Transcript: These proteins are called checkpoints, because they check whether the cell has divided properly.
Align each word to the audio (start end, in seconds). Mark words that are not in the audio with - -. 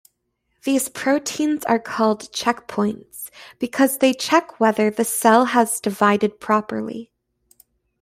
These 0.63 0.89
proteins 0.89 1.63
are 1.65 1.77
called 1.77 2.33
checkpoints, 2.33 3.29
because 3.59 3.99
they 3.99 4.15
check 4.15 4.59
whether 4.59 4.89
the 4.89 5.05
cell 5.05 5.45
has 5.45 5.79
divided 5.79 6.39
properly. 6.39 7.11